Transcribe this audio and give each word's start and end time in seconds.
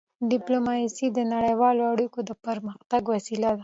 ډیپلوماسي 0.31 1.05
د 1.11 1.19
نړیوالو 1.33 1.81
اړیکو 1.93 2.19
د 2.29 2.31
پرمختګ 2.45 3.01
وسیله 3.13 3.49
ده. 3.57 3.59